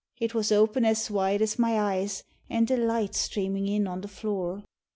It 0.19 0.33
was 0.33 0.51
open 0.51 0.83
as 0.83 1.11
wide 1.11 1.43
as 1.43 1.59
my 1.59 1.79
eyes, 1.79 2.23
an' 2.49 2.65
the 2.65 2.75
light 2.75 3.13
strainin' 3.13 3.67
in 3.67 3.85
on 3.85 4.01
the 4.01 4.07
flure. 4.07 4.63